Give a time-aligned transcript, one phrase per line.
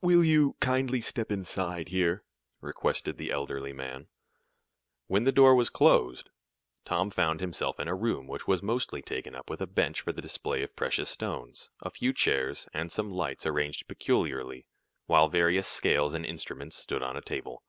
[0.00, 2.24] "Will you kindly step inside here?"
[2.62, 4.06] requested the elderly man.
[5.08, 6.30] When the door was closed,
[6.86, 10.10] Tom found himself in a room which was mostly taken up with a bench for
[10.10, 14.66] the display of precious stones, a few chairs, and some lights arranged peculiarly;
[15.04, 17.62] while various scales and instruments stood on a table.